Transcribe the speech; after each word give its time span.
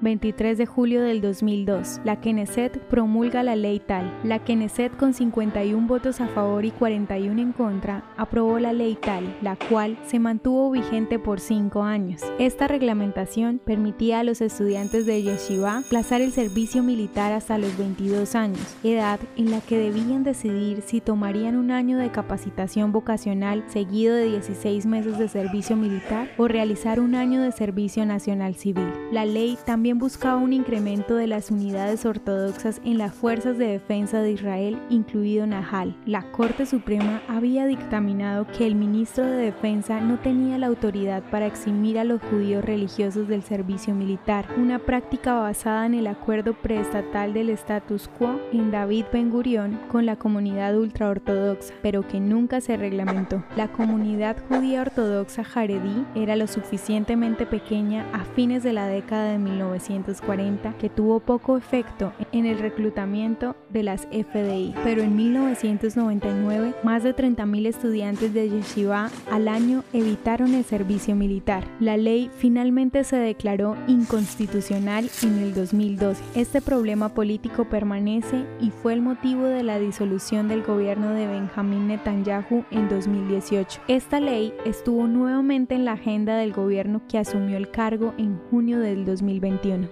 23 0.00 0.56
de 0.56 0.64
julio 0.64 1.02
del 1.02 1.20
2002, 1.20 2.00
la 2.04 2.20
Knesset 2.20 2.78
promulga 2.88 3.42
la 3.42 3.54
ley 3.54 3.80
tal. 3.80 4.10
La 4.24 4.38
Knesset 4.38 4.96
con 4.96 5.12
51 5.12 5.86
votos 5.86 6.20
a 6.22 6.28
favor 6.28 6.64
y 6.64 6.70
41 6.70 7.40
en 7.40 7.52
contra 7.52 8.02
aprobó 8.20 8.58
la 8.58 8.74
ley 8.74 8.98
tal, 9.00 9.34
la 9.40 9.56
cual 9.56 9.96
se 10.06 10.18
mantuvo 10.18 10.70
vigente 10.70 11.18
por 11.18 11.40
cinco 11.40 11.82
años. 11.84 12.20
Esta 12.38 12.68
reglamentación 12.68 13.62
permitía 13.64 14.20
a 14.20 14.24
los 14.24 14.42
estudiantes 14.42 15.06
de 15.06 15.22
Yeshiva 15.22 15.82
plazar 15.88 16.20
el 16.20 16.30
servicio 16.30 16.82
militar 16.82 17.32
hasta 17.32 17.56
los 17.56 17.78
22 17.78 18.34
años, 18.34 18.76
edad 18.84 19.20
en 19.38 19.50
la 19.50 19.62
que 19.62 19.78
debían 19.78 20.22
decidir 20.22 20.82
si 20.82 21.00
tomarían 21.00 21.56
un 21.56 21.70
año 21.70 21.96
de 21.96 22.10
capacitación 22.10 22.92
vocacional 22.92 23.64
seguido 23.68 24.14
de 24.14 24.26
16 24.26 24.84
meses 24.84 25.18
de 25.18 25.28
servicio 25.28 25.74
militar 25.74 26.30
o 26.36 26.46
realizar 26.46 27.00
un 27.00 27.14
año 27.14 27.40
de 27.40 27.52
servicio 27.52 28.04
nacional 28.04 28.54
civil. 28.54 28.92
La 29.12 29.24
ley 29.24 29.56
también 29.64 29.98
buscaba 29.98 30.36
un 30.36 30.52
incremento 30.52 31.14
de 31.14 31.26
las 31.26 31.50
unidades 31.50 32.04
ortodoxas 32.04 32.82
en 32.84 32.98
las 32.98 33.14
fuerzas 33.14 33.56
de 33.56 33.68
defensa 33.68 34.20
de 34.20 34.32
Israel, 34.32 34.78
incluido 34.90 35.46
Nahal. 35.46 35.96
La 36.04 36.30
Corte 36.32 36.66
Suprema 36.66 37.22
había 37.26 37.64
dictaminado 37.64 38.09
que 38.56 38.66
el 38.66 38.74
ministro 38.74 39.24
de 39.24 39.36
Defensa 39.36 40.00
no 40.00 40.18
tenía 40.18 40.58
la 40.58 40.66
autoridad 40.66 41.22
para 41.30 41.46
eximir 41.46 41.98
a 41.98 42.04
los 42.04 42.20
judíos 42.22 42.64
religiosos 42.64 43.28
del 43.28 43.42
servicio 43.42 43.94
militar, 43.94 44.46
una 44.56 44.78
práctica 44.78 45.34
basada 45.38 45.86
en 45.86 45.94
el 45.94 46.06
acuerdo 46.06 46.54
preestatal 46.54 47.32
del 47.32 47.50
status 47.50 48.08
quo 48.08 48.40
en 48.52 48.70
David 48.70 49.06
Ben 49.12 49.30
Gurion 49.30 49.78
con 49.90 50.06
la 50.06 50.16
comunidad 50.16 50.76
ultraortodoxa, 50.76 51.72
pero 51.82 52.06
que 52.06 52.20
nunca 52.20 52.60
se 52.60 52.76
reglamentó. 52.76 53.44
La 53.56 53.68
comunidad 53.68 54.36
judía 54.48 54.82
ortodoxa 54.82 55.44
jaredí 55.44 56.04
era 56.14 56.36
lo 56.36 56.46
suficientemente 56.46 57.46
pequeña 57.46 58.04
a 58.12 58.24
fines 58.24 58.62
de 58.62 58.72
la 58.72 58.86
década 58.86 59.32
de 59.32 59.38
1940 59.38 60.74
que 60.78 60.90
tuvo 60.90 61.20
poco 61.20 61.56
efecto 61.56 62.12
en 62.32 62.46
el 62.46 62.58
reclutamiento 62.58 63.56
de 63.70 63.84
las 63.84 64.08
FDI, 64.10 64.74
pero 64.82 65.02
en 65.02 65.16
1999 65.16 66.74
más 66.82 67.02
de 67.02 67.14
30.000 67.14 67.66
estudiantes 68.00 68.32
de 68.32 68.48
yeshiva 68.48 69.10
al 69.30 69.46
año 69.46 69.84
evitaron 69.92 70.54
el 70.54 70.64
servicio 70.64 71.14
militar. 71.14 71.64
La 71.80 71.98
ley 71.98 72.30
finalmente 72.34 73.04
se 73.04 73.16
declaró 73.16 73.76
inconstitucional 73.88 75.10
en 75.22 75.38
el 75.38 75.52
2012. 75.52 76.22
Este 76.34 76.62
problema 76.62 77.10
político 77.10 77.66
permanece 77.66 78.46
y 78.58 78.70
fue 78.70 78.94
el 78.94 79.02
motivo 79.02 79.44
de 79.44 79.62
la 79.62 79.78
disolución 79.78 80.48
del 80.48 80.62
gobierno 80.62 81.10
de 81.10 81.26
Benjamín 81.26 81.88
Netanyahu 81.88 82.64
en 82.70 82.88
2018. 82.88 83.82
Esta 83.86 84.18
ley 84.18 84.54
estuvo 84.64 85.06
nuevamente 85.06 85.74
en 85.74 85.84
la 85.84 85.92
agenda 85.92 86.38
del 86.38 86.54
gobierno 86.54 87.02
que 87.06 87.18
asumió 87.18 87.58
el 87.58 87.70
cargo 87.70 88.14
en 88.16 88.38
junio 88.50 88.78
del 88.80 89.04
2021. 89.04 89.88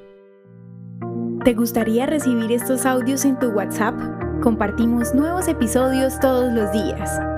¿Te 1.45 1.53
gustaría 1.53 2.07
recibir 2.07 2.51
estos 2.53 2.87
audios 2.87 3.27
en 3.27 3.39
tu 3.39 3.49
WhatsApp? 3.49 3.95
Compartimos 4.43 5.15
nuevos 5.15 5.47
episodios 5.47 6.19
todos 6.21 6.51
los 6.53 6.73
días. 6.73 7.38